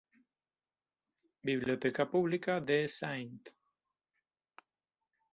[1.43, 3.53] Biblioteca Pública de St.